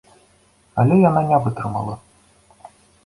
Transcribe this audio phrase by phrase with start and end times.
[0.83, 1.95] Але яна не вытрымала.